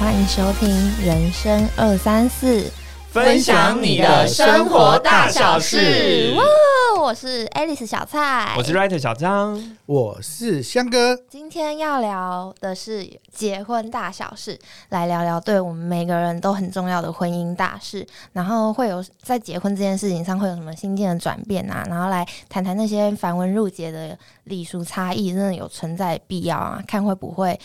[0.00, 0.66] 欢迎收听
[1.04, 2.62] 《人生二三四》，
[3.10, 6.32] 分享你的生活大小事。
[6.38, 11.14] 哇，我是 Alice 小蔡，我是 Writer 小张，我是香哥。
[11.28, 18.06] 今天要聊的是结婚大小事，来聊聊对我们每个人都很重要的婚姻大事。
[18.32, 21.84] 然后会有在结婚这件事情上会有什么心境的转变啊？
[21.90, 26.82] 然后来谈谈那些繁文缛节的礼俗差异，真的有存在必要啊？
[26.88, 27.60] 看会不会。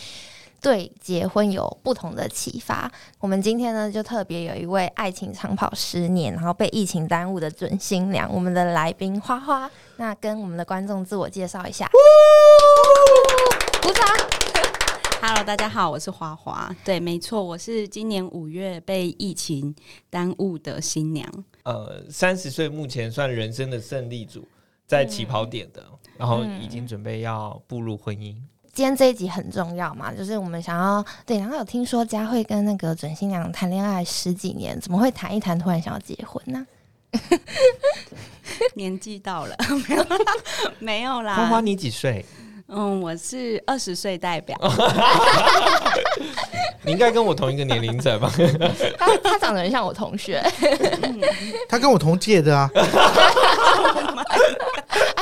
[0.60, 2.90] 对结婚有不同的启发。
[3.18, 9.70] 我们今天呢，就特别有一位爱情长跑十年，然后被疫情耽误的准新娘，我们的来宾花花。
[9.96, 11.88] 那跟我们的观众自我介绍一下。
[13.82, 14.04] 鼓掌。
[15.22, 16.74] Hello，大家好，我是花花。
[16.84, 19.74] 对，没错，我是今年五月被疫情
[20.08, 21.28] 耽误的新娘。
[21.64, 24.46] 呃，三十岁目前算人生的胜利组，
[24.86, 25.84] 在起跑点的，
[26.16, 28.36] 然后已经准备要步入婚姻。
[28.76, 36.66] 今天这一集很重要嘛，就是我们想要对，然后有听说佳慧跟那个准新娘谈恋爱十几年，怎么会谈一谈突然想要结婚呢？
[38.76, 39.56] 年纪到了，
[39.88, 40.06] 没 有
[40.78, 41.36] 没有啦。
[41.36, 42.22] 花花，你几岁？
[42.68, 44.54] 嗯，我是二十岁代表。
[46.82, 48.30] 你应该跟我同一个年龄层吧？
[48.98, 50.44] 他他长得很像我同学，
[51.66, 52.70] 他跟我同届的啊。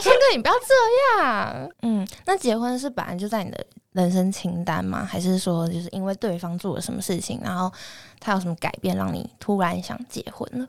[0.11, 1.71] 阿轩哥，你不要这样。
[1.83, 5.05] 嗯，那结婚是本来就在你的人生清单吗？
[5.05, 7.73] 还是说，就是因为对方做了什么事情，然后
[8.21, 10.69] 他有什么改变，让你突然想结婚了？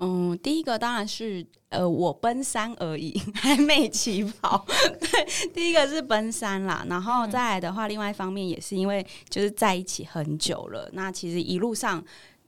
[0.00, 4.64] 嗯，第一个当然是呃，我奔三而已， 还没起跑。
[5.00, 12.00] 对，第一个是奔三啦，然后再来的话，另外一方面也是因为就是在一起很久了，那其实一路上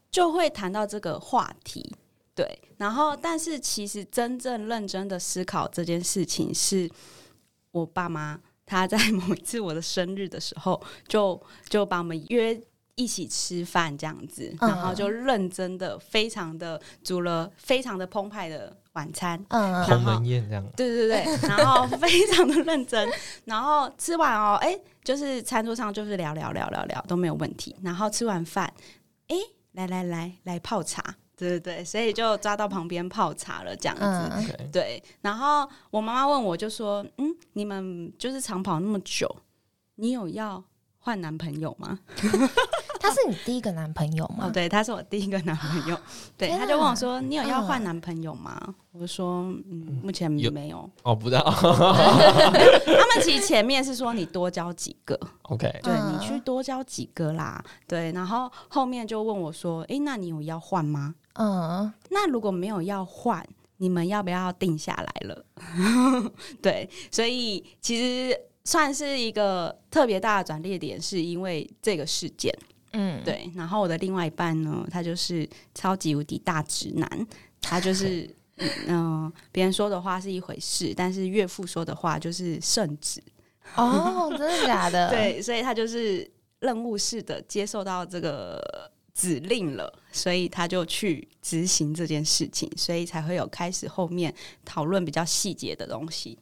[0.09, 1.93] 就会谈到这个话题。
[2.35, 6.89] 对，然后但是其实真正认真的思考这件事情，是
[7.71, 12.61] 我爸妈他在某一次我的生日的时候，就就把我们约。
[12.95, 20.63] 一起吃饭这样子，然后就认真的、非常的煮了非常的澎湃的晚餐，嗯，鸿门宴这样。
[20.75, 23.09] 对对对，然后 非常的认真，
[23.45, 27.75] 然后吃完哦，哎，就是餐桌上就是聊聊聊聊聊都没有问题。
[27.81, 28.71] 然后吃完饭，
[29.29, 29.37] 哎，
[29.71, 34.69] 来来来来泡茶，对对对，所以就抓到旁边泡茶了这样子。
[34.71, 39.27] 对，然后我妈妈问我就说：“嗯，你们就是长跑那么久，
[39.95, 40.63] 你有要
[40.99, 41.99] 换男朋友吗？”
[43.01, 44.45] 他是你第一个男朋友吗？
[44.47, 45.97] 哦，对，他是我第一个男朋友。
[46.37, 48.59] 对，他就问我说：“你有要换男朋友吗？”
[48.93, 51.41] 我说：“嗯，目前没有。”哦，不知道。
[51.51, 57.63] 他们其实前面是说你多交几个，OK，对你去多交几个啦。
[57.87, 63.45] 对，然后后面就问我说：“哎，那你有要换吗？”嗯，那如果没有要换，
[63.77, 65.45] 你们要不要定下来了？
[66.61, 72.53] 对，所以其实算是一个特别大的转捩点，是因为这个事件。
[72.93, 73.49] 嗯，对。
[73.55, 77.27] 然后我的另外一半呢，他就是超级无敌大直男，
[77.61, 78.29] 他就是
[78.87, 83.23] 嗯，别人说的话是一回事，但是岳父说的话就是圣旨。
[83.75, 85.09] 哦，真的假的？
[85.15, 88.61] 对，所以他就是任务式的接受到这个
[89.13, 94.33] 指令了，所以他就去执行这件事情，所以才会有开始后面
[94.65, 96.37] 讨论比较细节的东西。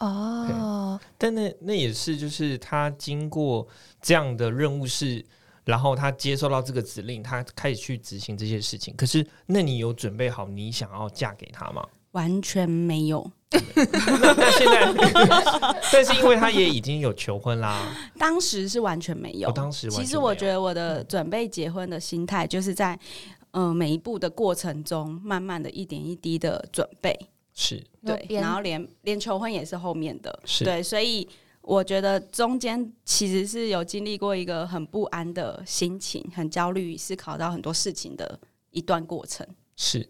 [0.00, 3.68] 哦，但那那也是，就是他经过
[4.00, 5.22] 这样的任务是。
[5.64, 8.94] 然后他接受到这个指令，他开始去执行这些事情。
[8.96, 11.82] 可是，那你有准备好你想要嫁给他吗？
[12.12, 13.28] 完全没有。
[13.50, 14.92] 那现在，
[15.92, 17.82] 但是因为他也已经有求婚啦。
[18.18, 19.50] 当时是完全没有。
[19.52, 22.98] 当时其实我觉得我的准备结婚的心态，就是在
[23.52, 27.18] 嗯每一步的过程中，慢慢的一点一滴的准备。
[27.54, 30.40] 是对，然后连连求婚也是后面的。
[30.44, 31.28] 是对，所以。
[31.66, 38.38] 我觉得中间其实是有经历过一个很不安的心情，很焦虑，思考到很多事情的
[38.70, 39.46] 一段过程。
[39.74, 40.06] 是，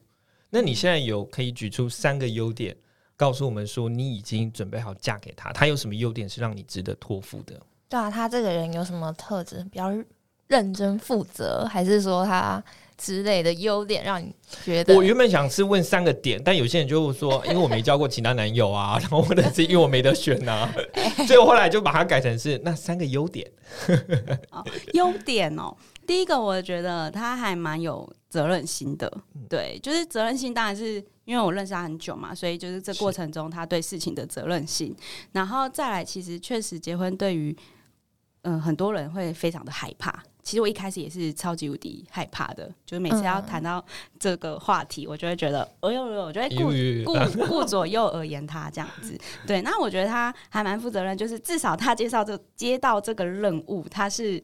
[0.50, 2.76] 那你现在有可以举出三个优点，
[3.16, 7.60] 告诉我们说你已经准备好嫁给他，他有什么优点是让你值得托付的？
[7.88, 9.64] 对啊，他这个人有什么特质？
[9.70, 9.90] 比较
[10.48, 12.62] 认真负责，还是说他？
[12.96, 20.72] 之类的优点让你觉得，我原本想是问三个点，但有些人就说，因为我没交过其他男友啊，然后或者是因为我没得选呐，
[21.26, 23.50] 所以我后来就把它改成是那三个优点。
[24.92, 25.76] 优点哦，
[26.06, 29.12] 第一个我觉得他还蛮有责任心的，
[29.48, 34.94] 对，就是责任心当然是因为我认识他很久嘛，所以就是这过程中他对事情的责任心，
[35.32, 37.56] 然后再来，其实确实结婚对于
[38.42, 40.22] 嗯很多人会非常的害怕。
[40.44, 43.84] 其实我一开始也是超级无敌害怕的，就是每次要谈到
[44.20, 46.48] 这个话题，我就会觉得，哎呦呦，我就会
[47.04, 49.18] 顾顾顾左右而言他这样子。
[49.46, 54.40] 对，那我觉得他还蛮负责任，就是至少他介绍这接到这个任务，他是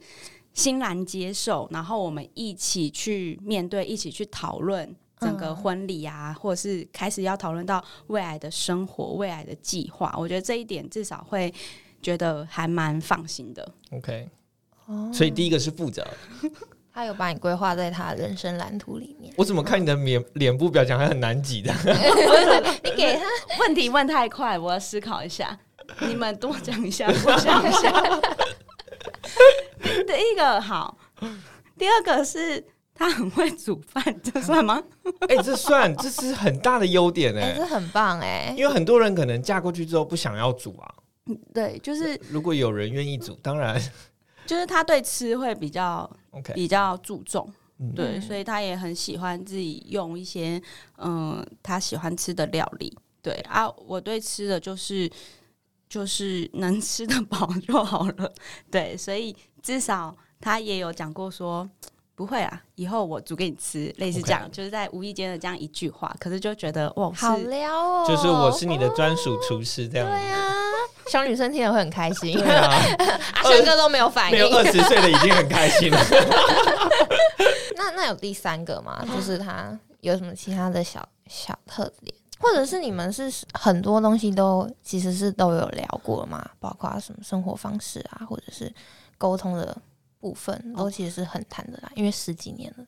[0.55, 10.15] 欣然接受，然后我们一起去面对，一起去讨论整个婚礼啊，或者是开始要讨论到未来的生活、未来的计划。
[10.17, 11.53] 我觉得这一点至少会
[12.01, 13.71] 觉得还蛮放心的。
[13.91, 14.27] OK，
[14.91, 16.07] 哦所以第一个是负责。
[16.93, 19.33] 他有把你规划在他的人生蓝图里面。
[19.37, 21.73] 我怎么看你的脸脸部表情还很难挤的？
[22.83, 23.23] 你给他
[23.61, 25.57] 问题问太快，我要思考一下。
[26.01, 27.93] 你们多讲一下，我想一下。
[30.07, 30.99] 第一个好，
[31.79, 34.83] 第二个是他很会煮饭，这算吗？
[35.29, 40.95] 哎、这算这是很大的优点哎、哎、这很棒哎、因为很多人可能嫁过去之后不想要煮啊。
[41.55, 43.81] 对，就是如果有人愿意煮，当然
[44.51, 46.53] 就是他对吃会比较 OK。
[46.55, 47.49] 比较注重，
[47.79, 50.61] 嗯对，嗯所以他也很喜欢自己用一些
[50.99, 52.99] 嗯他喜欢吃的料理。
[53.23, 55.09] 对啊，我对吃的就是
[55.89, 58.33] 就是能吃得饱就好了。
[58.69, 61.71] 对，所以至少他也有讲过说。
[62.17, 68.05] 不会啊，以后我煮给你吃，类似这样就是在无意间的这样一句话，可是就觉得哇，好撩哦！
[68.07, 70.13] 就是我是你的专属厨师这样子。
[70.13, 70.53] 对啊，
[71.11, 72.41] 小女生听了会很开心。
[72.41, 74.49] 阿轩哥都没有反应没有。
[74.57, 75.99] 二十岁的已经很开心了。
[77.75, 79.05] 那那有第三个吗？
[79.13, 86.49] 就是他有什么其他的小小特点，或者是你们是很多东西都其实是都有聊过吗？
[86.61, 88.73] 包括什么生活方式啊，或者是
[89.19, 89.77] 沟通的
[90.21, 91.91] 部分，都其实是很谈得来。
[91.97, 92.85] 因为十几年了，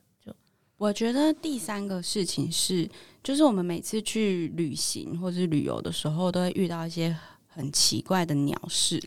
[0.77, 2.89] 我觉得第三个事情是，
[3.21, 7.15] 就是我们每次去旅行或者是旅游的时候，都会遇到一些
[7.53, 9.01] 很奇怪的鸟事。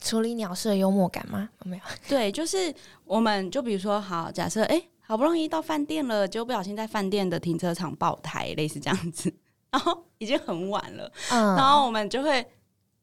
[0.00, 1.48] 处理鸟事的幽默感吗？
[1.64, 1.82] 有没有？
[2.08, 2.72] 对，就是
[3.04, 9.32] 我们就比如说，好，假设哎、诶好不容易到饭店了，结果不小心在饭店的停车场爆胎，类似这样子，
[9.70, 12.44] 然后已经很晚了，嗯然后我们就会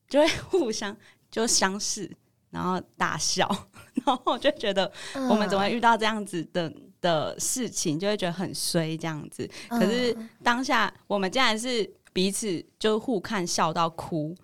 [0.07, 0.95] 就会互相
[1.31, 2.09] 就相视，
[2.51, 3.47] 然后大笑，
[4.05, 4.89] 然后我就觉得
[5.29, 6.71] 我们怎么会遇到这样子的
[7.01, 9.49] 的事情，就会觉得很衰这样子。
[9.69, 14.35] 嗯可是当下我们竟然是彼此就互看笑到哭，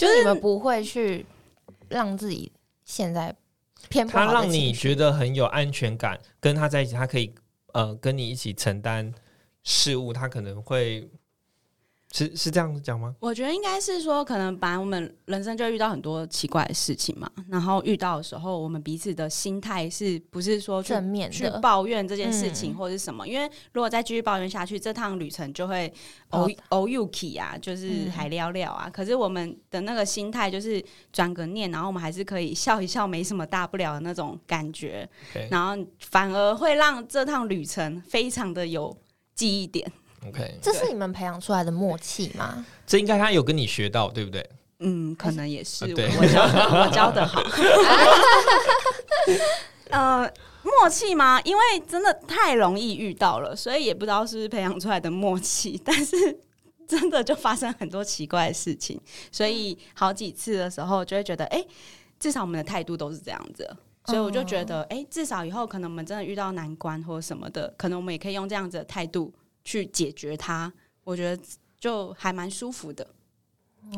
[0.00, 1.26] 就是你们不会去
[1.88, 2.50] 让自己
[2.84, 3.34] 现在
[3.88, 4.80] 偏不好的他让你情绪。
[4.80, 7.34] 觉得很有安全感，跟他在一起，他可以
[7.72, 9.12] 呃跟你一起承担
[9.62, 11.08] 事物，他可能会
[12.12, 13.14] 是是这样讲吗？
[13.20, 23.26] 我觉得应该是说，可能本来我们人生就遇到很多奇怪的事情嘛，然后遇到的时候，我们彼此的心态是不是说去正面去，抱怨这件事情嗯或者是什么？
[23.28, 25.92] 因为如果再继续抱怨下去，这趟旅程就会
[26.28, 28.90] 跑偶偶 u k 啊，就是嗯还聊聊啊。
[28.90, 35.08] 可是我们的那个心态就是转个念，然后我们还是可以笑一笑，没什么大不了的那种感觉
[35.48, 38.96] 然后反而会让这趟旅程非常的有
[39.36, 39.90] 记忆点。
[40.28, 42.64] OK，这是你们培养出来的默契吗？
[42.86, 44.48] 这应该他有跟你学到，对不对？
[44.80, 47.42] 嗯，可能也是我啊对我教的 我教的好。
[49.90, 50.32] 呃，
[50.62, 51.40] 默契吗？
[51.42, 56.38] 因为真的太容易遇到了，所以也不知道是不是培养出来的默契，但是
[56.86, 59.00] 真的就发生很多奇怪的事情，
[59.32, 61.64] 所以好几次的时候就会觉得，哎、
[62.18, 63.68] 至少我们的态度都是这样子。
[64.06, 69.32] 所以我就觉得，哎、至少以后可能我们真的遇到难关或者什么的，可能我们也可以用这样子的态度
[69.64, 70.72] 去解决它。
[71.04, 71.42] 我觉得
[71.78, 73.06] 就还蛮舒服的。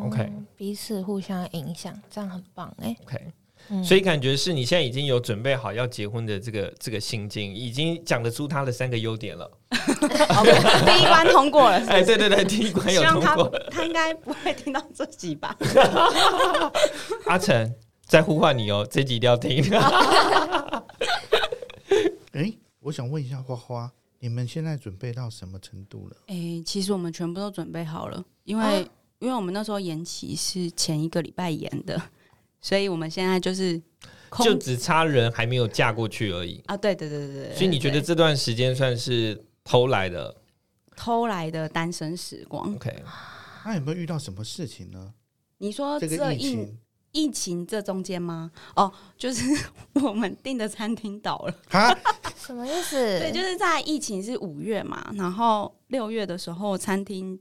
[0.00, 3.32] OK 哦彼此互相影响，这样很棒哎、OK，
[3.68, 9.50] 嗯所以感觉是你现在已经有准备好要结婚的这个这个心境，已经讲得出他的三个优点了。
[9.70, 13.58] OK，第一关通过了是不是哎，对对对，第一关有希望他通过。
[13.70, 15.56] 他应该不会听到这集吧？
[17.26, 17.74] 阿成
[18.06, 19.64] 在呼唤你哦，这集一定要听。
[22.32, 23.90] 哎，我想问一下花花，
[24.22, 26.16] 你们现在准备到什么程度了？
[26.28, 28.88] 哎、其实我们全部都准备好了，因为、啊
[29.18, 32.00] 因为我们那时候延期是前一个礼拜延的，
[32.60, 33.80] 所以我们现在就是
[34.44, 36.60] 就只差人还没有嫁过去而已。
[36.66, 40.34] 啊，对对对对对，所以你觉得对这段时间算是偷来的
[40.96, 43.02] 偷来的单身时光？？OK，
[43.64, 45.14] 那有没有遇到什么事情呢？
[45.58, 46.72] 你说这这一个
[47.12, 48.50] 疫情这中间吗？
[48.74, 49.44] 哦，就是
[50.02, 51.54] 我们订的餐厅倒了。
[51.70, 51.96] 哈，
[52.36, 52.96] 什么意思？
[52.96, 57.38] 对，就是在疫情是五月嘛，然后六月的时候，餐厅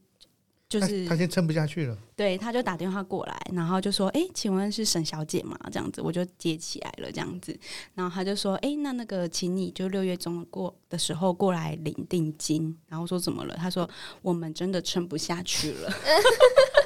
[0.70, 1.98] 就是他他先撑不下去了。
[2.16, 7.58] 对，他就打电话过来，然后就说：“哎、请问是沈小姐吗？”这样子，我就接起来了，这样子。
[7.96, 13.56] 然后他就说：“哎、那那个，请你就六月中过的时候过来领定金。”然后说怎么了？
[13.56, 13.90] 他说
[14.22, 15.92] ：“我们真的撑不下去了。”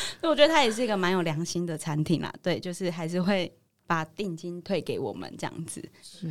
[0.20, 2.32] 所以我觉得它也是一个蛮有良心的餐厅啦。
[2.42, 3.52] 对，就是还是会
[3.86, 5.82] 把定金退给我们这样子。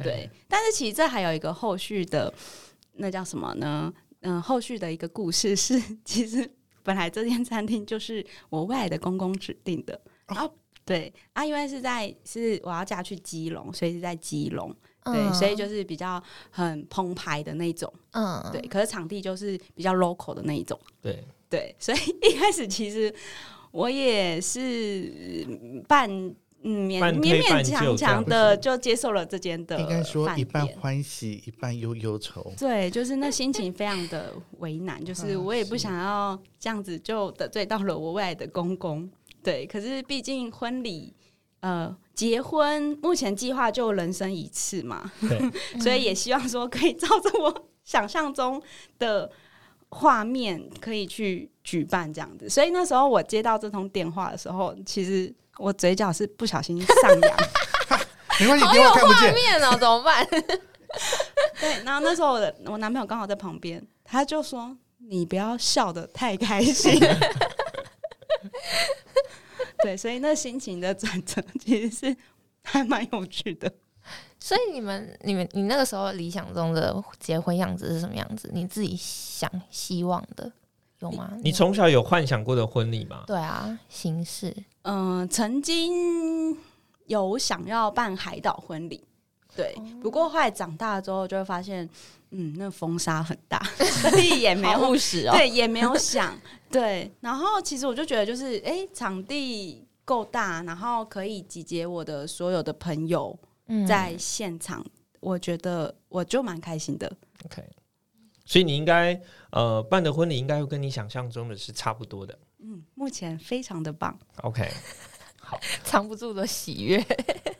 [0.03, 2.33] 对，但是其实这还有一个后续的，
[2.93, 3.93] 那叫什么呢？
[4.21, 6.49] 嗯、后续的一个故事是， 其实
[6.83, 10.51] 本来这间餐厅就是我未来的公公指定的，然后
[10.83, 18.59] 对啊，因为是在是我要嫁去基隆，所以是在基隆，对，所以就是比较很澎湃的那种，嗯，对。
[18.67, 21.75] 可是场地就是比较 local 的那一种，对对。
[21.79, 23.13] 所以一开始其实
[23.77, 25.45] 我也是
[25.87, 26.09] 半。
[26.63, 32.51] 嗯，勉勉勉强强的就接受了这间的，应该说一半欢喜一半忧忧愁。
[32.57, 39.07] 对，就是那心情非常的为难， 就是我也不想要这样子就得罪到了我未来的公公。
[39.43, 41.13] 对，可是毕竟婚礼，
[41.59, 45.11] 呃，结婚目前计划就人生一次嘛，
[45.79, 48.59] 所以也希望说可以照着我想象中
[48.97, 49.29] 的
[49.89, 52.49] 画面可以去举办这样子。
[52.49, 55.33] 所以那时候我接到这通电话的时候，其实。
[55.59, 57.37] 我嘴角是不小心上扬，
[58.39, 60.23] 没关系，好有画面哦，怎么办？
[61.59, 64.77] 对，然后那时候我的我男朋友刚好在旁边，他就说
[65.09, 66.99] ：“你不要笑的太开心。
[69.81, 72.15] ”对，所以那心情的转折其实是
[72.63, 73.73] 还蛮有趣的。
[74.47, 78.49] 所以你们、你们、你那个时候理想中的结婚样子是什么样子？
[78.53, 80.49] 你自己想希望的？
[80.99, 81.33] 有吗？
[81.43, 83.25] 你从小有幻想过的婚礼吗？
[83.27, 84.55] 对啊，形式。
[84.83, 86.57] 嗯，曾经
[87.07, 89.03] 有想要办海岛婚礼，
[89.53, 89.75] 对。
[90.01, 91.87] 不过后来长大之后，就会发现，
[92.29, 95.33] 嗯，那风沙很大， 所以也没有务实哦。
[95.35, 96.33] 对，也没有想。
[96.71, 97.11] 对。
[97.19, 103.37] 然后其实我就觉得，就是哎，场地够大，然后可以集结我的所有的朋友
[103.87, 104.85] 在现场，
[105.19, 107.11] 我觉得我就蛮开心的。
[107.45, 107.63] OK。
[108.45, 109.19] 所以你应该
[109.51, 112.39] 呃办的婚礼应该会跟你想象中的是差不多的。
[112.59, 114.17] 嗯，目前非常的棒。
[114.41, 114.71] OK，
[115.41, 116.97] 好， 藏不住的喜悦。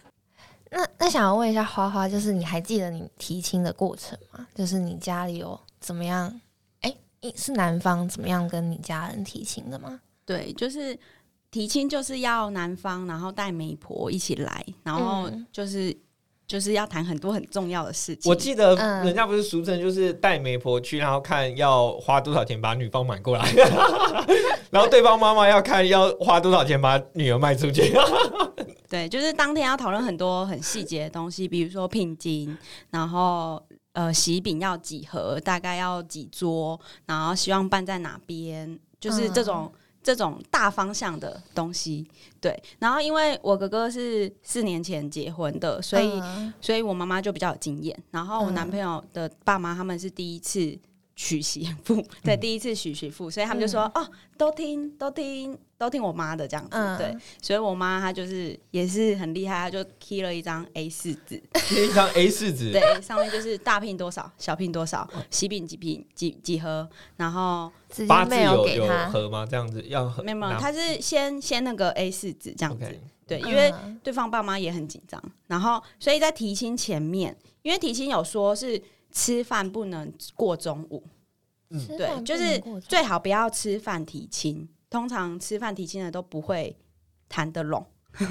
[0.72, 4.48] 那那想要问一下花花，就是你还记得你提亲的过程吗？
[4.56, 6.40] 就是你家里有怎么样？
[6.80, 6.96] 哎，
[7.36, 10.00] 是男方怎么样跟你家人提亲的吗？
[10.26, 10.98] 对，就是
[11.52, 15.96] 提亲就是要男方然后带媒婆一起来，然后就是。
[16.48, 18.30] 就是要谈很多很重要的事情。
[18.30, 18.74] 我记得
[19.04, 23.46] 人家不是俗称就是带媒婆去，然后看要花多少钱把女方买过来，
[24.72, 27.94] 然后对方妈妈要看要花多少钱把女儿卖出去。
[28.88, 32.58] 对，就是当天要讨论很多很细节的东西，比如说聘金，
[32.92, 33.62] 然后
[33.92, 39.70] 呃喜饼要几盒，大概要几桌，然后希望办在哪边，就是这种。
[40.08, 42.08] 这种大方向的东西，
[42.40, 42.58] 对。
[42.80, 46.22] 然后，因为我哥哥是四年前结婚的，所以，
[46.62, 47.94] 所以我妈妈就比较有经验。
[48.10, 50.80] 然后，我男朋友的爸妈他们是第一次
[51.14, 61.36] 娶媳妇，对，第一次娶媳妇，所以他们就说：“哦，都听，都听。”都听我妈的这样子，对，所以我妈她就是也是很厉害，她就 key 了一张 A 四纸，
[61.72, 67.72] 一张 A 四纸，对，上面就是大聘多少，小聘多少，喜饼几瓶几几盒，然后
[68.08, 69.46] 八字有有盒吗？
[69.50, 73.72] 这样子要没有没有，他是先先那个 A 四纸这样子，对，因为
[74.04, 78.82] 对方爸妈也很紧张，然后所以在提亲前面，因为提亲有说是
[79.12, 81.04] 吃饭不能过中午，
[81.70, 84.68] 嗯，对，就是最好不要吃饭提亲。
[84.90, 86.76] 通常吃饭提亲的都不会
[87.28, 87.86] 谈得拢，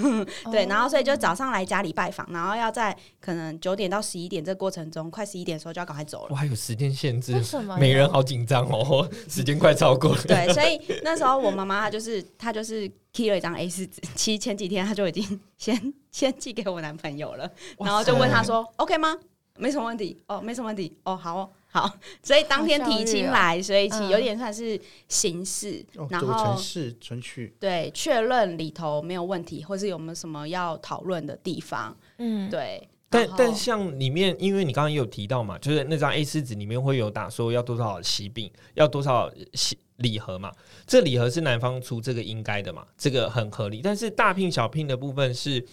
[0.51, 6.29] 对，然后所以就早上来家里拜访，然后要在可能九点到十一点这过程中，快十一点的时候就要赶快走了。
[6.31, 7.77] 我还有时间限制，为什么？
[7.77, 10.23] 每人好紧张哦， 时间快超过了。
[10.23, 19.15] 对，所以那时候我妈妈她就是她就是 key 了一张 A 四纸，其实前几天她就已经先 先寄给我男朋友了，然后就问他说 OK 吗？
[19.59, 21.53] 没什么问题哦，没什么问题哦，好。
[21.77, 21.93] 好，
[22.23, 32.89] 所以当天提亲来，所以其有点算是形式，然后程序程序对确认里头没有问题，或是有没有什么要讨论的地方，嗯，对。
[33.11, 40.51] 但但像里面，因为你刚刚也有提到嘛，就是那张 A 四纸里面会有打说要多少喜饼，要多少喜礼盒嘛，
[40.87, 43.83] 这礼盒是男方出，这个应该的嘛，这个很合理。
[43.83, 45.65] 但是大聘小聘的部分是，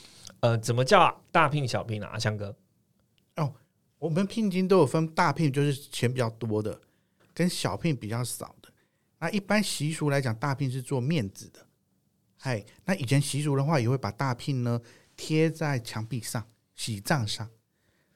[0.41, 2.09] 呃，怎么叫大聘小聘啊？
[2.11, 2.53] 阿香哥。
[4.03, 6.77] 我们聘金都有分大聘，就是钱比较多的，
[7.33, 8.67] 跟小聘比较少的。
[9.17, 11.65] 那一般习俗来讲，大聘是做面子的。
[12.37, 14.81] 嗨，那以前习俗的话，也会把大聘呢
[15.15, 16.45] 贴在墙壁上、
[16.75, 17.49] 喜帐上。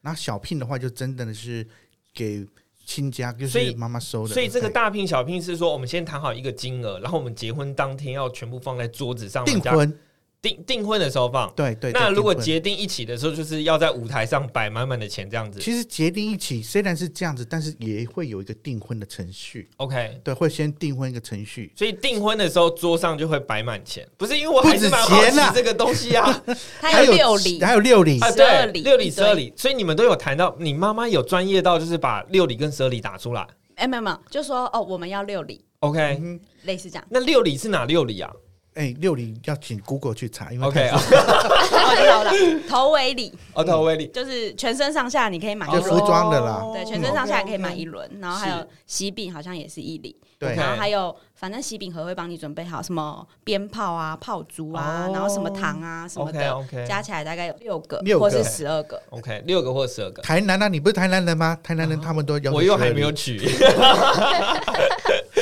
[0.01, 1.65] 那小聘的话，就真的是
[2.13, 2.45] 给
[2.85, 4.33] 亲家，就是妈妈收的。
[4.33, 9.97] 所以这个大聘、小聘是说，我们先谈好一个金额，然后我们结婚当天要全部放在桌子上订婚。
[10.39, 11.91] 订订婚的时候放，对对。
[11.91, 15.59] 那如果结订一起的时候，就是要在舞台上摆满满的钱这样子。
[15.59, 19.69] 其实结订一起虽然是这样子，但是也会有一个订婚的程序。
[19.77, 21.73] OK，对，会先订婚一个程序。
[21.75, 26.43] 所以订婚的时候桌上就会摆满钱，不是因为我还是蛮好奇这个东西啊。
[26.79, 29.51] 还有六礼，还有六礼，十二礼，六礼十二礼。
[29.57, 33.45] 所以你们都有谈到，你妈妈有专业到就是把六礼跟十二礼打出来。
[33.75, 35.65] 哎，没有没有，就说哦，我们要六礼。
[35.79, 37.05] OK，类似这样。
[37.09, 38.31] 那六礼是哪六礼啊？
[38.77, 42.31] 哎，六礼要请 Google 去查，因为 OK 啊，好了，
[42.69, 48.67] 头尾礼哦，头尾礼就是全身上下你可以买一就，服装的啦，对，全身上下可以买一轮，然后还有是。
[48.85, 50.55] 喜饼好像也是一礼，对。
[50.55, 55.11] 然后还有反正喜饼盒会帮你准备好什么鞭炮啊、炮竹啊，哦。
[55.11, 56.85] 然后什么糖啊什么的，OK。
[56.87, 58.23] 加起来大概有六个六个。
[58.23, 59.01] 或是十二个。
[59.09, 61.57] OK 六个或十二个，台南啊，你不是台南人吗？
[61.61, 63.39] 台南人他们都有我又还没有12取。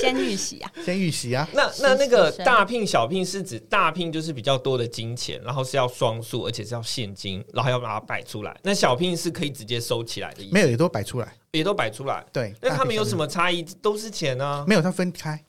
[0.06, 8.56] 先预习啊，先预习啊，那那那个大聘小聘是指大聘就是比较多的金钱，然后是要双数，而且是要现金，然后要把它摆出来。
[8.64, 11.34] 那小聘是可以直接收起来的意思，没有也都摆出来。
[11.52, 12.26] 也都摆出来。
[12.34, 13.64] 对，那他们有什么差异？
[13.82, 15.42] 都是钱啊，没有，它分开，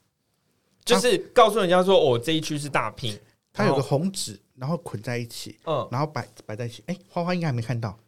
[0.84, 3.18] 就是告诉人家说，哦，这一区是大聘，
[3.52, 6.84] 它有个红纸，然后捆在一起，嗯，然后摆摆在一起。
[6.86, 7.98] 哎，花花应该还没看到。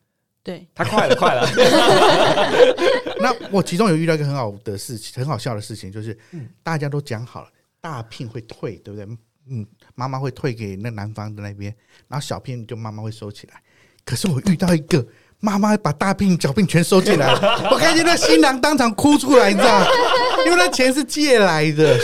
[0.42, 1.46] 对，他快了，快了，
[3.20, 7.48] 那我其中有遇到一个很好的事情，很好笑的事情，就是嗯大家都讲好了，
[7.80, 9.06] 大聘会退，对不对？
[9.50, 11.74] 嗯，妈妈会退给那男方的那边，
[12.06, 13.62] 然后小聘就妈妈会收起来。
[14.04, 15.06] 可是我遇到一个
[15.40, 17.40] 妈妈把大聘、小聘全收进来了，
[17.70, 19.86] 我看见那新郎当场哭出来，你知道吗？
[20.46, 21.98] 因为那钱是借来的，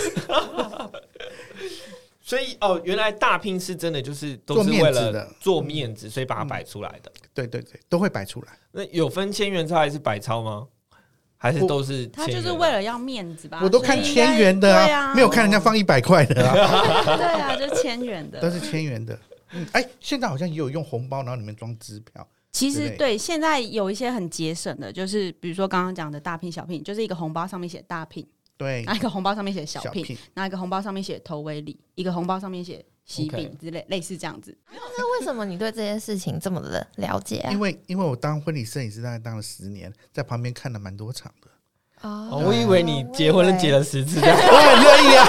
[2.21, 7.13] 所以哦，原来大聘是真的就是都做是为了面子的做面子，所以把它摆出来的。
[7.35, 8.59] 对对对，都会摆出来。
[8.73, 10.67] 那有分千元钞还是百钞吗？
[11.37, 12.27] 还是都是他？
[12.27, 13.61] 就是为了要面子吧？
[13.63, 16.55] 我都看千元的对啊，没有看人家放一百块的啊，
[17.19, 18.49] 对啊，就千元的都。
[18.51, 19.19] 是千元的。
[19.53, 22.27] 嗯，哎，现在好像也有用红包，然后里面装支票。
[22.51, 34.57] 其实对，现在有一些很节省的，就是比如说刚刚讲的大聘小聘，就是一个红包上面写大聘，对拿，一个红包上面写小聘，聘然后一个红包上面写头尾礼，一个红包上面写喜饼之类，类似这样子。
[34.71, 37.59] 那为什么你对这件事情这么的了解啊因？
[37.59, 41.49] 为因为我当婚礼摄影师大概当了十年，在旁边看了蛮多场的，
[42.09, 44.21] 哦，哦我以为你结婚了结了十次。
[44.23, 45.25] 我很乐意啊。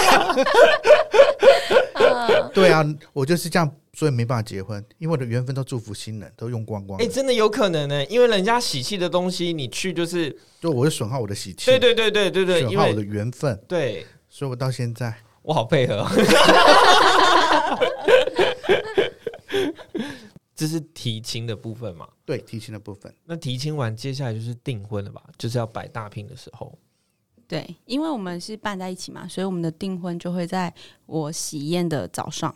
[1.95, 16.05] 嗯 对啊，我就是这样，所以没办法结婚，因为我的缘分都祝福新人，都用光光哎、了，真的有可能呢、因为人家喜气的东西，你去就是，就我会损耗我的喜气，对对对对对对，因损耗我的缘分，对所以我到现在我好配合。
[20.55, 22.07] 这是提亲的部分嘛？
[22.23, 25.21] 对提亲的部分，那提亲完，接下来就是订婚了吧？
[25.37, 26.77] 就是要摆大聘的时候。
[27.47, 30.73] 对，因为我们是办在一起嘛，所以我们的订婚就会在
[31.05, 32.53] 我喜宴的早上。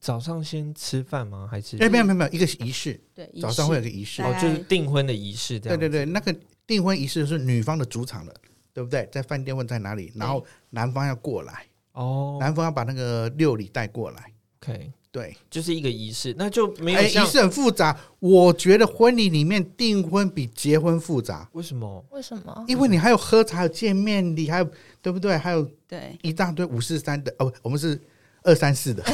[0.00, 1.48] 早上先吃饭吗？
[1.50, 5.76] 还是哎，没有没有没有，一个仪式，对，早上会有仪个仪式，哦，就是订婚的仪式这样？
[5.76, 6.32] 对对对，那个
[6.68, 8.32] 订婚仪式是女方的主场了，
[8.72, 9.08] 对不对？
[9.10, 14.32] 在饭店问在哪里，然后男方要过来，哦男方要把那个六礼带过来
[14.62, 22.04] ，，OK，对，就是一个仪式，那就没有哎，像、仪式很复杂，我觉得婚礼里面订婚比结婚复杂，为什么？
[22.10, 22.64] 为什么？
[22.68, 25.36] 因为你还有喝茶、还有见面礼，还有对不对？
[25.36, 28.00] 还有对，一大堆五四三的哦，我们是
[28.42, 29.02] 二三四的。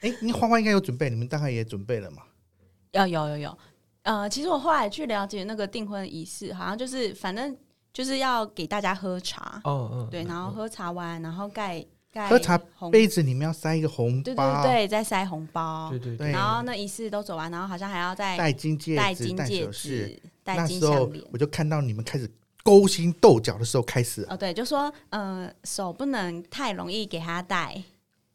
[0.00, 2.22] 哎，你花花应该有准备，你们大概也准备了嘛？
[2.92, 3.58] 要有有有。
[4.02, 7.54] 呃，其实我后来去了解那个订婚仪式，好像就是反正
[7.92, 11.86] 就是要给大家喝茶，哦嗯，对，然后喝茶完，然后盖盖
[12.28, 12.58] 喝茶，
[12.90, 15.88] 杯子里面要塞一个红包，对对，再塞红包。
[15.90, 16.32] 对，对对。
[16.32, 19.88] 然后那仪式都走完，然后好像还要再戴金戒指、戴金戒首饰。
[20.06, 21.24] 指、戴金时候项链。
[21.32, 22.28] 我就看到你们开始
[22.64, 27.80] 勾心斗角的时候开始，哦，对，就说呃，手不能太容易给他戴，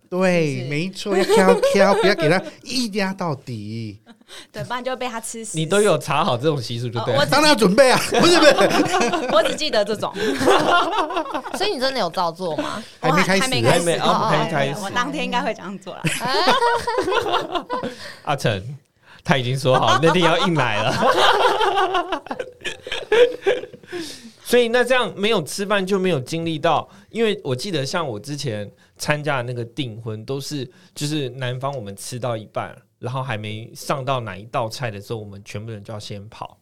[0.10, 4.00] 对，是没错，要挑 挑，不要给他一压到底。
[4.52, 5.56] 对，不然就会被他吃死。
[5.58, 7.20] 你都有查好这种习俗就对了。
[7.20, 8.54] 哦我当然要准备啊，不是不是，
[9.32, 10.12] 我只记得这种，
[11.58, 12.84] 所以你真的有照做吗？
[13.00, 16.04] 还没开始还没还没始，哦还没开始我当天应该会这样做了。
[18.24, 18.62] 阿成
[19.24, 21.14] 他已经说好那天要硬来了，
[24.44, 36.60] 所以那这样没有吃饭就没有经历到，因为我记得像我之前参加的那个订婚，都是就是男方我们吃到一半，然后还没上到哪一道菜的时候，我们全部人就要先跑，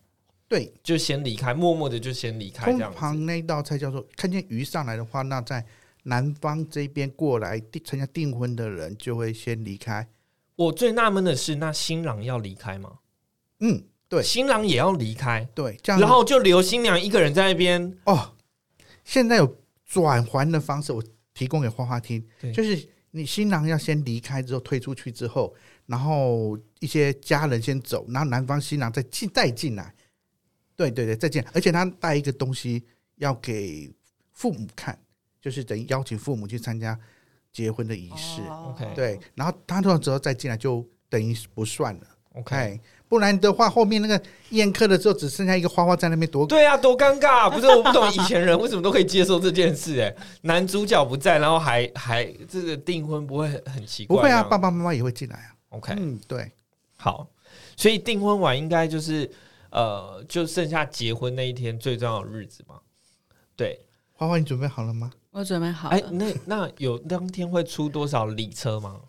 [0.47, 2.99] 对，就先离开，默默的就先离开这通样子。
[2.99, 5.65] 常那一道菜叫做看见鱼上来的话，那在
[6.03, 10.07] 男方这边过来订参加订婚的人就会先离开。
[10.55, 12.99] 我最纳闷的是，那新郎要离开吗？
[13.59, 17.97] 嗯，对新郎也要离开，对，这样然后就留新娘一个人在那边。
[18.03, 18.33] 哦，
[19.03, 25.53] 现在有转还的方式，我提供给花花听，就是你新郎要先离开之后退出去之后，
[25.85, 29.93] 然后一些家人先走，然后男方新郎再进再进来，
[30.75, 32.83] 对对对，再进来，而且他带一个东西
[33.15, 33.91] 要给
[34.31, 34.97] 父母看，
[35.41, 36.99] 就是等于邀请父母去参加
[37.51, 38.75] 结婚的仪式，哦。
[38.75, 42.07] OK 对，然后他通常之后再进来就等于不算了。
[42.33, 42.79] OK，哎，
[43.13, 47.47] 不然的话，后面那个宴客的时候只剩下一个花花在那边，多对啊，多尴尬！
[47.47, 54.17] 不是我不懂以前人为什么都可以接受这件事，哎，男主角不在，然后还还这个订婚不会很很奇怪？
[54.17, 55.53] 不会啊，爸爸妈妈也会进来啊。
[55.69, 56.51] OK，嗯，对，
[56.97, 57.27] 好，
[57.77, 59.29] 所以订婚晚应该就是
[59.69, 62.79] 呃，就剩下结婚那一天最重要的日子嘛。
[63.55, 63.79] 对，
[64.13, 65.11] 花花，你准备好了吗？
[65.29, 68.99] 我准备好哎、了，那那有当天会出多少礼车吗？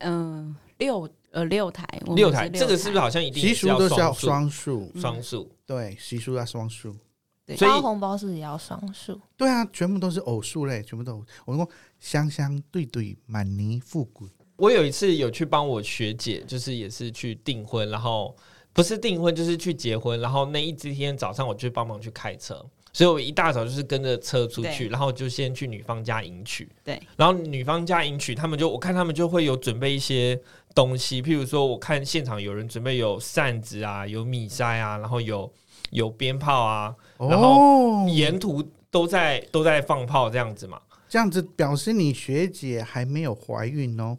[0.00, 6.96] 嗯，六呃六台，六台，这个是不是好像一定习也俗都是要双数双数，对，习俗要双数。
[7.44, 9.20] 对所以包红包是不是也要双数？
[9.36, 11.70] 对啊，全部都是偶数嘞，全部都偶我们说
[12.00, 14.26] 香香对对，满泥富贵。
[14.56, 18.34] 我有一次有去帮我学姐，就是也是去订婚，然后
[18.72, 22.54] 不是订婚就是去结婚，然后那一天早上我就帮忙去开车，
[22.94, 30.40] 所以我一大早就是跟着车出去，然后就先去女方家迎娶，对，然后女方家迎娶，他们就我看他们就会有准备一些
[30.76, 35.50] 东西，譬如说我看现场有人准备有扇子啊，有米筛啊，然后有
[35.88, 40.78] 有鞭炮啊，然后，沿途都在都在放炮这样子嘛。
[41.08, 44.18] 这样子表示你学姐还没有怀孕哦，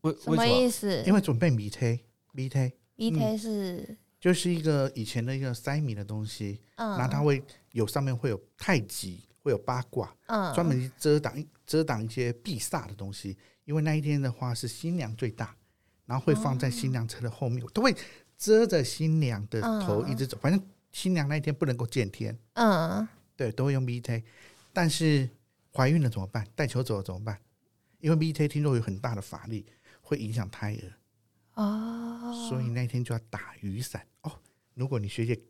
[0.00, 1.02] 为什么意思？
[1.06, 2.00] 因为准备米胎，
[2.32, 3.98] 米胎米胎是？
[4.18, 10.54] 就是一个以前的一个塞米的东西，嗯，然后它会有上面会有太极，会有八卦，嗯。
[10.54, 13.36] 专门遮挡遮挡一些避煞的东西。
[13.66, 15.54] 因为那一天的话是新娘最大，
[16.10, 17.94] 然后会放在新娘车的后面，都会
[18.36, 20.36] 遮着新娘的头嗯一直走。
[20.42, 24.24] 反正新娘那一天不能够见天，嗯对，都会用 B T。
[24.72, 25.30] 但是
[25.72, 26.44] 怀孕了怎么办？
[26.56, 27.38] 带球走了怎么办？
[28.00, 29.64] 因为 B T 听说有很大的法力，
[30.00, 34.32] 会影响胎儿，哦，所以那天就要打雨伞哦。
[34.74, 35.40] 如果你学姐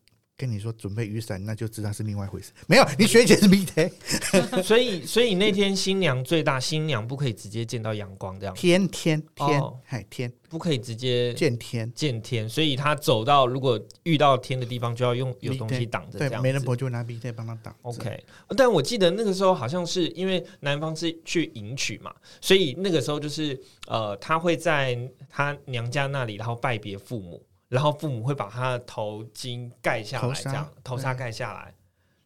[0.41, 2.51] 跟你说准备雨伞，那就知道是另外一回事。
[2.67, 3.91] 没有，你学姐是 B T，
[4.65, 11.93] 所以，所以那天新娘最大，新娘不可以直接见到阳光，这样天天天哦，天不可以直接见天。
[11.95, 16.43] 见天，所以她走到如果遇到天的地方，就要用有东西挡着，这对，样子。
[16.43, 17.77] 媒人婆就拿 B T 帮他挡。
[17.83, 18.25] OK，
[18.57, 24.99] 但我记得那个时候好像是因为男方是去迎娶嘛，所以那个时候就是呃，他会在
[25.29, 31.75] 他娘家那里，然后拜别父母，然后父母会把他的头巾盖下来，这样头纱盖下来，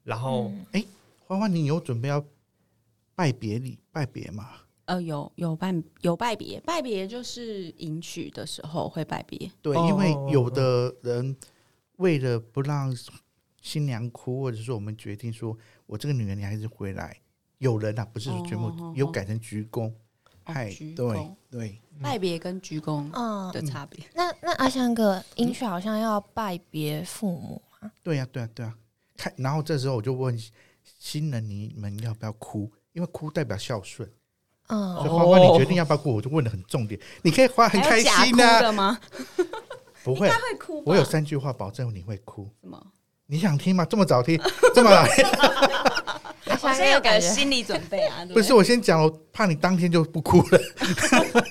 [0.03, 0.85] 然后嗯。
[1.27, 2.23] 欢欢，你有准备要
[3.15, 4.51] 拜别礼拜别吗？
[4.85, 11.35] 呃有有拜有拜别，拜别就是迎娶的时候会拜别，对，哦因为有的人
[11.97, 12.95] 为了不让
[13.63, 17.17] 新娘哭，或者说我们决定说我这个女人你还是回来，
[17.57, 19.91] 有人啊，不是全部有改成鞠躬，
[20.45, 24.05] 嗨，鞠对对，拜别跟鞠躬嗯，的差别。
[24.15, 27.91] 那那阿香哥迎娶好像要拜别父母啊？
[28.03, 28.75] 对呀、对呀、对呀、
[29.17, 30.39] 看，然后这时候我就问
[30.99, 32.71] 新人你们要不要哭？
[32.93, 34.09] 因为哭代表孝顺，
[34.69, 37.01] 嗯所以花花你决定要不要哭，我就问的很重点。
[37.23, 38.99] 你可以花很开心啊，的吗？
[40.05, 40.83] 不会，他会哭？
[40.85, 42.51] 我有三句话保证你会哭。
[42.61, 42.87] 什么？
[43.27, 43.85] 你想听吗？
[43.87, 44.39] 这么早听，
[44.75, 45.25] 这么早听？
[45.35, 45.94] 阿香
[46.47, 50.61] 我先有感觉心理准备啊， 不是，我先讲，我怕你当天就不哭了。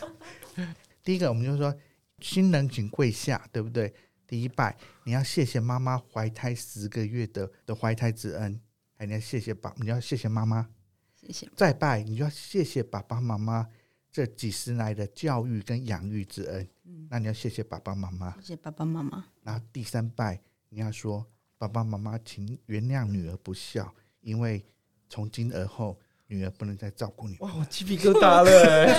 [1.03, 1.75] 第一个，我们就说
[2.19, 3.93] 新人请跪下，对不对？
[4.25, 8.59] 第一拜，你要谢谢妈妈怀胎十个月的的怀胎之恩，
[8.95, 10.69] 还你要谢谢爸，你要谢谢妈妈。
[11.13, 11.49] 谢谢。
[11.55, 13.67] 再拜，你就要谢谢爸爸妈妈
[14.11, 16.67] 这几十来的教育跟养育之恩。
[17.09, 18.33] 那你要谢谢爸爸妈妈。
[18.39, 19.25] 谢谢爸爸妈妈。
[19.43, 21.25] 然后第三拜，你要说
[21.57, 24.65] 爸爸妈妈，请原谅女儿不孝，因为
[25.13, 25.95] 从今而后，
[26.25, 27.37] 女儿不能再照顾你。
[27.37, 28.91] 哇，我鸡皮疙瘩了欸，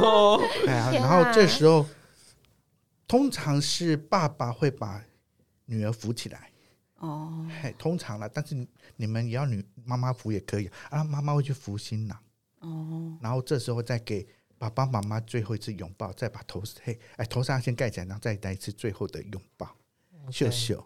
[0.00, 1.86] 哦，哎呀， 天然后这啊时候，
[3.06, 5.00] 通常是爸爸会把
[5.66, 6.50] 女儿扶起来，
[6.98, 10.68] 哦，嘿，通常了，但是你们也要女妈妈扶也可以。
[10.90, 12.18] 啊，妈妈会去扶新郎，
[12.62, 14.26] 哦，然后这时候再给
[14.58, 19.72] 爸爸妈妈最后一次拥抱，再把头嘿，哎，头纱先盖起来，然后再来一次最后的拥抱，
[20.32, 20.84] 秀秀。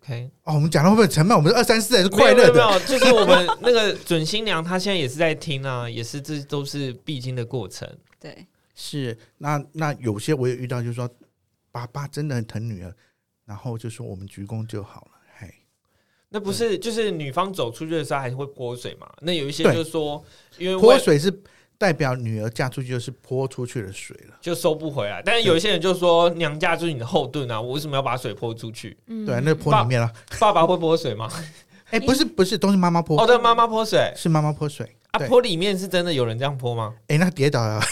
[0.00, 1.36] OK，哦，我们讲的会不会很沉闷？
[1.36, 7.88] 我们二三四还是快乐的，没有没有，就是我们那个准新娘，她现在也是在听啊，也是这都是必经的过程。
[8.20, 11.08] 对，是那那有些我也遇到，就是说
[11.70, 12.94] 爸爸真的很疼女儿，
[13.44, 15.52] 然后就说我们鞠躬就好了，嘿。
[16.28, 19.08] 那不是就是女方走出去的时候还是会泼水嘛？
[19.20, 20.24] 那有一些就是说，
[20.58, 21.30] 因为泼水是
[21.78, 28.96] 代表女儿嫁出去就是泼出去的水了，就收不回来，但是有一些人就说娘家就是你的后盾啊，我为什么要把水泼出去？
[29.06, 30.12] 嗯对，那泼里面了。
[30.40, 31.30] 爸爸会泼水吗？
[31.90, 34.96] 哎，不是不是，都是妈妈泼哦，，对，妈妈泼水是妈妈泼水。
[35.12, 36.94] 啊，泼里面是真的有人这样泼吗？
[37.06, 37.80] 哎，那跌倒了，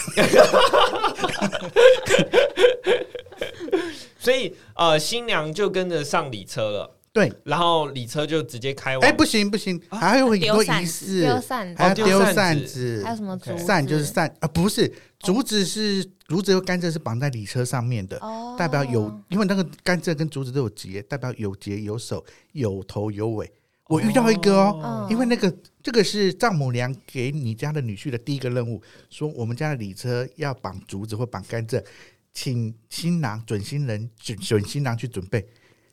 [4.19, 6.96] 所以呃，新娘就跟着上礼车了。
[7.17, 9.09] 对，然后礼车就直接开完。
[9.09, 13.01] 哎，不行不行，还有很多仪式，丢扇子，还要丢扇扇子。
[13.03, 13.57] 还有什么竹？
[13.57, 23.51] 扇就是扇啊，不是竹子是竹子和甘蔗是绑在礼车上面的，哦，代表有，因为那个甘蔗跟竹子都有节，代表有节有手有头有尾。
[23.87, 25.11] 我遇到一个哦，嗯。
[25.11, 25.51] 因为那个
[25.81, 31.83] 这个是丈母娘给你家的女婿的第一个任务，说我们家的礼车要绑竹子或绑甘蔗，
[32.31, 35.43] 请新郎准新人准准新郎去准备，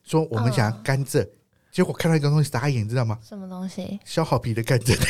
[0.05, 1.27] 说我们想要甘蔗，
[1.71, 3.19] 结果看到一个东西傻眼，你知道吗？
[3.27, 3.99] 什么东西？
[4.05, 4.95] 削好皮的甘蔗。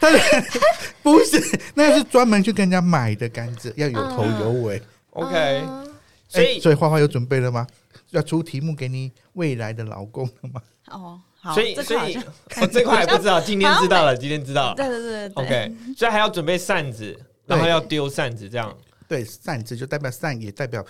[1.02, 4.82] 不是，那是专门去跟人家买的甘蔗，要有头有尾。
[5.10, 5.86] OK，嗯
[6.28, 7.66] 所以哎所以花花有准备了吗？
[8.10, 10.62] 要出题目给你未来的老公了吗？
[10.88, 12.18] 哦，好，所以所以
[12.60, 14.74] 我 这块还不知道，今天知道了，今天知道了。
[14.74, 18.74] 对对对对 OK，所以还要准备扇子，然后要丢扇子，这样
[19.08, 20.84] 对，扇子就代表扇，也代表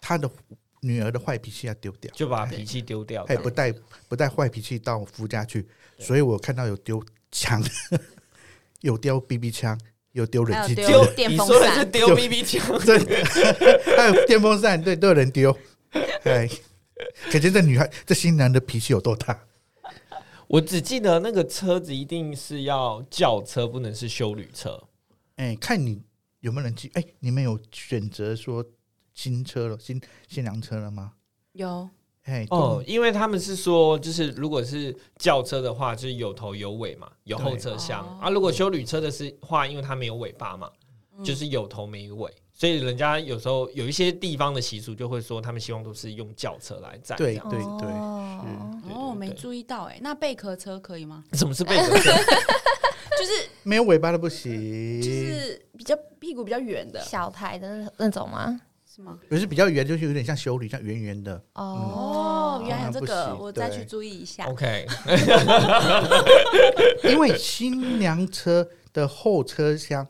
[0.00, 0.30] 他的
[0.80, 3.24] 女儿的坏脾气要丢掉，就把脾气丢掉。
[3.26, 3.72] 还不带
[4.08, 5.68] 不带坏脾气到夫家去。
[5.98, 7.62] 所以我看到有丢枪，
[8.80, 9.78] 有丢 BB 枪，
[10.12, 12.98] 有丢人气机还有的，你电风扇，说的是丢 BB 枪， 对，
[13.96, 15.54] 还有电风扇，对，都有人丢。
[16.24, 16.48] 哎，
[17.30, 19.38] 可见这女孩这新娘的脾气有多大？
[20.48, 24.82] 我只记得那个车子一定是要轿车，不能是修旅车。
[25.36, 26.02] 哎，看你
[26.40, 26.90] 有没有人记？
[26.94, 28.64] 哎，你们有选择说
[29.20, 31.12] 新车了，新新娘车了吗？
[31.52, 31.86] 有
[32.22, 38.30] 哎，哦，因为他们是说，就是如果是轿车的话，就是有头有尾嘛，有后车厢哦啊。
[38.30, 40.70] 如果修旅车的是话，因为它没有尾巴嘛，
[41.22, 47.14] 就是有头没尾，所以人家有时候有一些地方的习俗就会说，他们希望都是用轿车来载。
[47.16, 48.40] 对对对，哦
[48.86, 51.22] 对哦，没注意到哎，那贝壳车可以吗？
[51.34, 52.10] 什么是贝壳车？
[53.20, 58.58] 就是没有尾巴的不行，就是比较屁股比较圆的，小台的那种吗？
[58.92, 59.16] 是吗？
[59.28, 61.40] 有是比较圆，就是有点像修理，像圆圆的。
[61.54, 64.46] 哦，原来有这个，我再去注意一下。
[64.46, 64.84] OK，
[67.08, 70.04] 因为新娘车的后车厢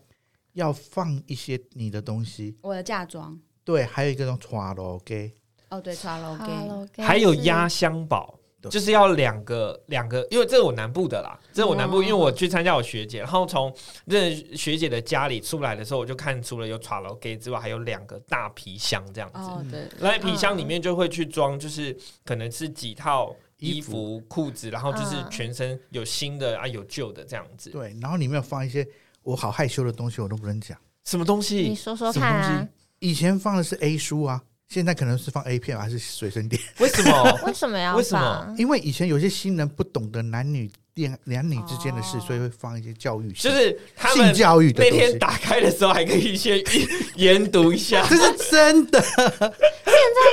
[0.54, 5.30] 要放一些你的东西，我的嫁妆，对，还有一个种刷楼给，
[5.68, 8.39] 哦对，穿楼给，Hello，还有是压箱宝。
[8.60, 19.38] 对就是要两个两个，因为这是我南部的啦，这是我南部，哦因为我去参加我学姐，然后从那学姐的家里出来的时候，我就看除了有茶楼给之外，还有两个大皮箱这样子。
[19.38, 27.70] 哦对，那皮箱里面就会去装，就是可能是几套衣衣服、裤子，然后就是嗯全身有新的啊，有旧的这样子。
[27.70, 28.86] 对，然后里面有放一些
[29.22, 30.76] 我好害羞的东西，我都不能讲。
[31.04, 31.82] 什么东西你西？
[31.82, 32.68] 说说什么东看？
[32.98, 37.38] 以前放的是 A 书啊，现在可能是放 A 片还是随身碟， 为什么？
[37.44, 38.54] 为什么呀为什么？
[38.56, 45.06] 因为以前有些新人不懂得男女恋男女之间的事，哦所以会放一些教育性，就是他们性教育的那东西。
[45.09, 46.62] 天打开的时候，还可以先
[47.16, 48.06] 研读一下。
[48.09, 49.50] 这是真的，应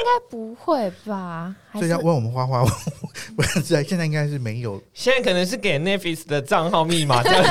[0.05, 1.55] 该不会吧？
[1.71, 2.69] 还所以要问我们花花，我
[3.37, 4.79] 我知道现在应该是没有。
[4.93, 7.43] 现在可能是给 Netflix 的账号密码这样。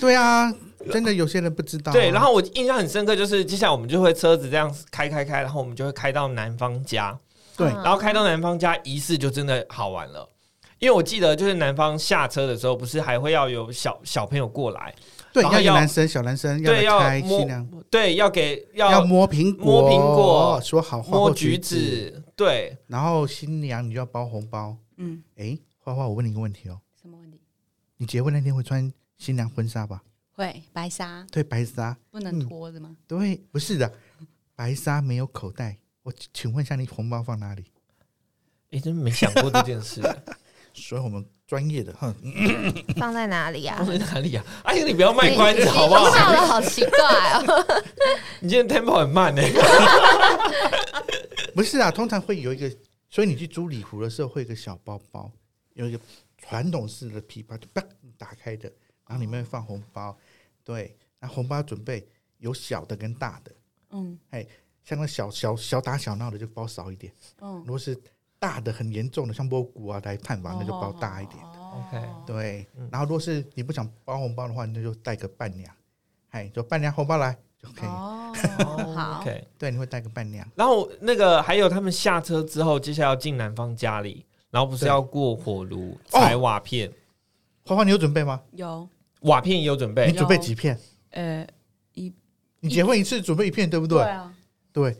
[0.00, 0.52] 对啊，
[0.92, 7.18] 真的有些人不知道啊、对，然后我印象很深刻，就是接下来我们就会车子这样开开开，然后我们就会开到男方家，
[7.56, 7.68] 对。
[7.68, 7.82] 嗯。
[7.82, 10.28] 然后开到男方家，仪式就真的好玩了。
[10.78, 14.94] 因为我记得，就是男方下车的时候，不是还会要有小小朋友过来，
[15.32, 24.76] 对，然后要男生小男生对，要开摸新娘，对，要给要要摸苹果，摸苹果说好话摸橘子，子，对，然后新娘你就要包红包。
[24.98, 27.40] 嗯，诶，花花，我问你一个问题哦，什么问题？
[27.96, 30.02] 你结婚那天会穿新娘婚纱吧？
[30.36, 31.96] 会白纱对，白纱。
[32.10, 32.94] 不能脱的吗？
[33.08, 33.90] 对，不是的，
[34.54, 35.78] 白纱没有口袋。
[36.02, 37.64] 我请问一下，你红包放哪里？
[38.70, 40.02] 哎，真没想过这件事，
[40.74, 42.14] 所以我们专业的，哼，
[42.96, 43.86] 放在哪里啊放？
[43.86, 44.44] 在哪里啊？
[44.64, 46.10] 哎呀，你不要卖关子好不好？
[46.14, 46.98] 笑的好奇怪
[47.32, 47.66] 哦。
[48.40, 49.40] 你今天 tempo 很慢呢。
[51.54, 52.70] 不是啊，通常会有一个，
[53.08, 55.32] 所以你去租礼服的时候会有一个小包包，
[55.72, 55.98] 有一个
[56.36, 57.82] 传统式的皮包，就啪
[58.18, 58.70] 打开的，
[59.06, 60.16] 然后里面放红包。
[60.64, 62.06] 对，那红包准备
[62.38, 63.52] 有小的跟大的，
[63.90, 64.46] 嗯哎
[64.84, 67.98] 像那小小小打小闹的就包少一点，嗯如，果是
[68.38, 71.42] 大的很严重的，像摸骨啊来探访，那就包大一点。
[71.42, 75.74] 哦 OK 对嗯，然后如果是你不想包红包的话，那就带个伴娘，
[76.30, 77.88] 哎，就伴娘红包来就可以。
[77.88, 78.32] 哦，
[78.96, 80.48] 好，OK， 对，你会带个伴娘。
[80.54, 86.90] 然后那个还有他们下车之后，接下来要进男方家里，然后不是要过火炉、哦踩瓦片，
[87.66, 88.40] 花花，你有准备吗？
[88.52, 88.88] 有
[89.26, 90.16] 瓦片也有准备你。
[90.16, 90.78] 准备几片？
[91.10, 91.46] 呃，
[91.94, 92.12] 一
[92.60, 94.02] 你结婚一次准备一片，对不对？
[94.02, 94.34] 啊，
[94.72, 94.90] 对，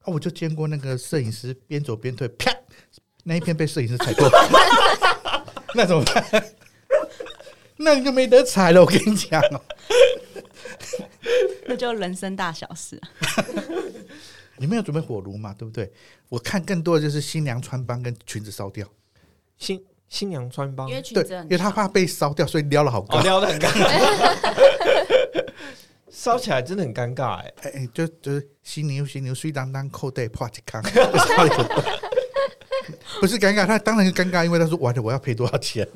[0.00, 2.52] 啊，我就见过那个摄影师边走边退，啪，
[3.24, 4.30] 那一片被摄影师踩过，
[5.74, 6.46] 那怎么办？
[7.78, 9.60] 那你就没得踩了，我跟你讲哦。
[11.66, 13.00] 那就人生大小事。
[14.58, 15.52] 你没有准备火炉嘛？
[15.52, 15.92] 对不对？
[16.30, 18.88] 我看更多的就是新娘穿帮跟裙子烧掉，
[19.58, 23.22] 新新娘穿帮因，为裙对，子很因为他怕被烧掉，所以撩了好高哦，。
[23.22, 25.44] 撩的很尴尬，
[26.10, 27.54] 烧起来真的很尴尬哎。
[27.62, 31.64] 哎哎，就就是犀牛犀牛虽当当扣带破一康，就烧了一个
[33.20, 35.86] 不是尴尬，他当然是尴尬，因为他说完了我要赔多少钱，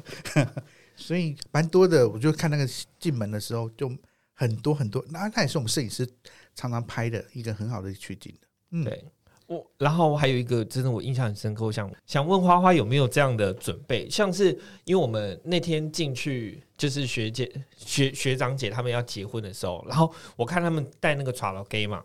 [0.97, 2.09] 所以蛮多的。
[2.09, 2.69] 我就看那个
[2.99, 3.91] 进门的时候就
[4.35, 6.09] 很多很多，那那也是我们摄影师
[6.55, 8.49] 常常拍的一个很好的取景的。
[8.73, 9.05] 嗯，对
[9.51, 14.09] 我，然后还有一个真的我印象很深刻，我想想问花花有没有这样的准备？
[14.09, 22.01] 像是因为我们那天进去，就是学姐、学学长姐他们要结婚的时候，然后我看他们带那个 t r a l gay 嘛，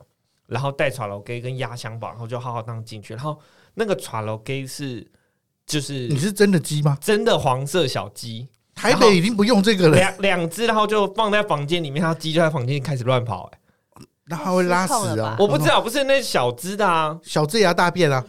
[0.48, 3.40] 然后带 t r a l gay 跟压箱宝，然后就浩浩荡进去，然后
[3.76, 5.06] 那个 t r a l gay 是
[5.68, 6.98] 就是你是真的鸡吗？
[7.00, 13.60] 真的黄色小鸡，台北已经不用这个了，两两只，然后就放在房间里面，然后鸡就在房间开始乱跑、欸，
[14.28, 15.36] 那它会拉屎啊失控了吧！
[15.40, 18.24] 我不知道，不是那小只的啊，小只也要大便啊，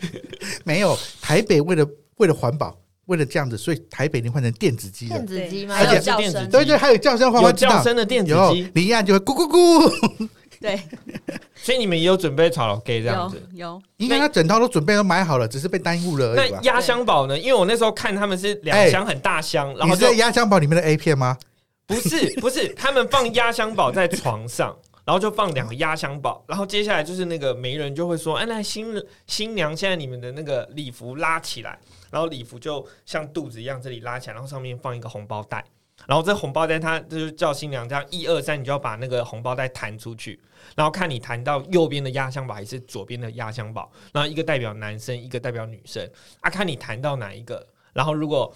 [0.64, 0.96] 没有。
[1.22, 2.76] 台北为了为了环保，
[3.06, 5.26] 为了这样子，所以台北已经换成电子鸡了电。
[5.26, 5.74] 子鸡吗？
[5.76, 10.28] 还有而且叫声，对对，还有叫声，花花有知道叫声的电子有鸡，你一按就会咕咕咕。
[10.60, 10.78] 对，
[11.56, 13.42] 所以你们也有准备炒老 gay 这样有子。
[13.54, 16.58] 有，应该他整套都准备都买好了，只是被耽误了而已吧。
[16.62, 17.38] 那压箱宝呢？
[17.38, 21.38] 因为我那时候看他们是两箱很大箱，然后在压箱宝里面的 A 片吗？
[21.86, 24.76] 不是不是，他们放压箱宝在床上，
[25.10, 28.94] 然后就放两个压箱宝，然后接下来就是那个媒人就会说：“哎，那新
[29.26, 31.76] 新娘现在你们的那个礼服拉起来，
[32.12, 35.64] 然后礼服就像肚子一样这里拉起来，然后上面放一个红包袋。”
[36.06, 40.40] 然后这红包袋，他就叫新娘这样一二三，你就要把那个红包袋弹出去，
[40.76, 47.66] 然后看你弹到右边的压箱宝还是左边的压箱宝，然后一个代表男生，一个代表女生啊，看你弹到哪一个。
[47.92, 48.54] 然后如果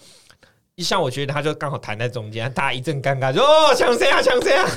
[0.83, 4.69] 像我觉得他就刚好弹在中间，大家一阵尴尬，就哦抢谁啊抢谁啊！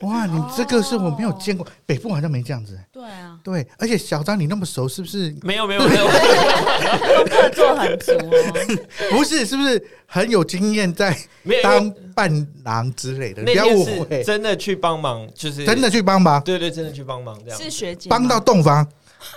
[0.00, 2.78] 哇，你这个是我没有见过，北部好像没这样子。
[2.90, 5.36] 对啊，对，而且小张你那么熟，是不是？
[5.42, 8.78] 没有没有没有，功课做很足哦。
[9.12, 11.14] 不是，是不是很有经验在
[11.62, 13.42] 当伴郎之类的？
[13.42, 17.60] 你不要误会，真的去帮忙，就是真的去帮忙，对对，真的去帮忙这样。
[17.60, 18.88] 是学姐吗帮到洞房。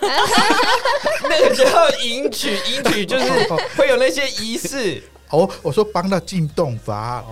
[1.28, 1.64] 那个叫
[2.02, 3.30] 迎娶，迎娶就是
[3.76, 5.02] 会有那些仪式。
[5.30, 7.24] 哦，我说帮他进洞房，